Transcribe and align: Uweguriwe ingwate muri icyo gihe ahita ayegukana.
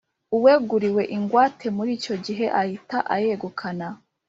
Uweguriwe 0.35 1.03
ingwate 1.17 1.65
muri 1.77 1.91
icyo 1.97 2.15
gihe 2.25 2.45
ahita 2.61 2.97
ayegukana. 3.15 3.87